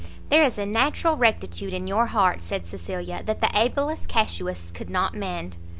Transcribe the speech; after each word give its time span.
"There 0.29 0.41
is 0.41 0.57
a 0.57 0.65
natural 0.65 1.15
rectitude 1.15 1.73
in 1.75 1.85
your 1.85 2.07
heart," 2.07 2.41
said 2.41 2.65
Cecilia, 2.65 3.21
"that 3.23 3.39
the 3.39 3.51
ablest 3.53 4.07
casuists 4.09 4.71
could 4.71 4.89
not 4.89 5.13
mend." 5.13 5.57